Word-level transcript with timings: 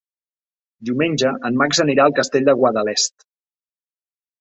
Diumenge 0.89 1.35
en 1.51 1.61
Max 1.63 1.83
anirà 1.85 2.09
al 2.09 2.17
Castell 2.23 2.51
de 2.51 2.59
Guadalest. 2.65 3.31